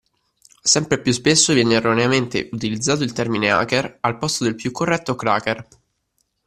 [0.63, 5.67] Sempre più spesso viene erroneamente utilizzato il termine hacker al posto del più corretto cracker.